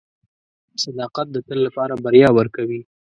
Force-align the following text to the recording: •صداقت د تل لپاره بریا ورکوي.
•صداقت 0.83 1.27
د 1.31 1.37
تل 1.47 1.59
لپاره 1.67 1.93
بریا 2.03 2.29
ورکوي. 2.37 2.81